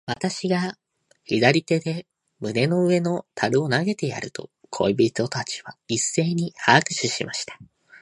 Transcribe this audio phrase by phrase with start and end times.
[0.07, 0.75] 私が
[1.25, 2.07] 左手で
[2.39, 7.55] 胸の上の樽を投げてやると、小人たちは一せいに拍手しました。